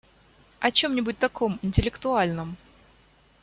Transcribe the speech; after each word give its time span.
О 0.59 0.71
чем-нибудь 0.71 1.19
таком, 1.19 1.59
интеллектуальном. 1.61 2.57